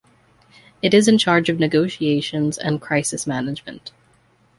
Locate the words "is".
0.95-1.07